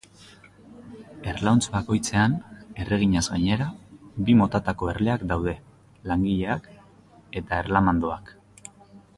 Erlauntz 1.33 1.65
bakoitzean, 1.73 2.33
erreginaz 2.85 3.23
gainera, 3.35 3.67
bi 4.29 4.37
motatako 4.41 4.89
erleak 4.97 5.27
daude: 5.33 5.55
langileak 6.13 6.73
eta 7.43 7.65
erlamandoak. 7.67 8.35